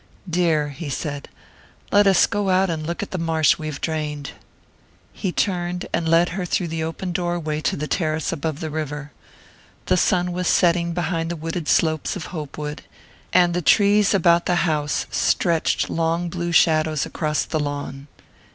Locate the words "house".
14.65-15.05